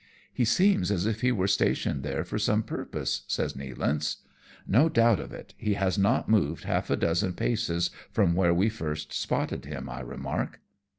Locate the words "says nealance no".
3.27-4.89